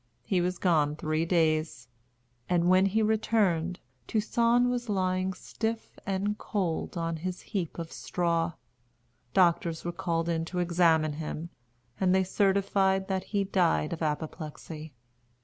He 0.23 0.41
was 0.41 0.57
gone 0.57 0.95
three 0.95 1.25
days; 1.27 1.87
and 2.49 2.71
when 2.71 2.87
he 2.87 3.03
returned, 3.03 3.79
Toussaint 4.07 4.67
was 4.67 4.89
lying 4.89 5.31
stiff 5.35 5.99
and 6.07 6.39
cold 6.39 6.97
on 6.97 7.17
his 7.17 7.41
heap 7.41 7.77
of 7.77 7.91
straw. 7.91 8.53
Doctors 9.35 9.85
were 9.85 9.91
called 9.91 10.27
in 10.27 10.43
to 10.45 10.57
examine 10.57 11.13
him, 11.13 11.51
and 11.99 12.15
they 12.15 12.23
certified 12.23 13.09
that 13.09 13.25
he 13.25 13.43
died 13.43 13.93
of 13.93 14.01
apoplexy. 14.01 14.95